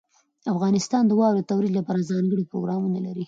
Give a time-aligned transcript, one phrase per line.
[0.53, 3.19] افغانستان د واورې د ترویج لپاره ځانګړي پروګرامونه لري.